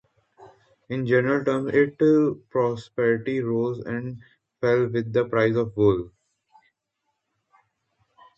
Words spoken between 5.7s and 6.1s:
wool.